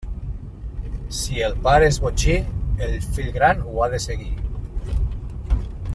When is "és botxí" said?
1.91-2.39